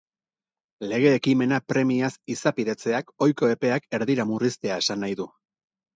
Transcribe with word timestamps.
Lege-ekimena 0.91 1.59
premiaz 1.73 2.09
izapidetzeak 2.35 3.13
ohiko 3.27 3.51
epeak 3.57 3.89
erdira 3.99 4.27
murriztea 4.31 4.83
esan 4.87 5.03
nahi 5.05 5.19
du. 5.21 5.29